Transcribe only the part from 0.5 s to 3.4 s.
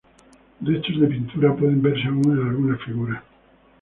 Restos de pintura pueden verse aún en algunas figuras.